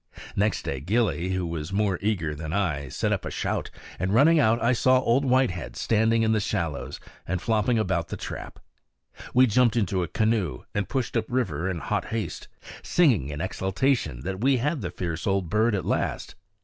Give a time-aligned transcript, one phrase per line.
[0.35, 3.69] Next day Gillie, who was more eager than I, set up a shout;
[3.99, 8.17] and running out I saw Old Whitehead standing in the shallows and flopping about the
[8.17, 8.57] trap.
[9.35, 12.47] We jumped into a canoe and pushed up river in hot haste,
[12.81, 16.33] singing in exultation that we had the fierce old bird at last.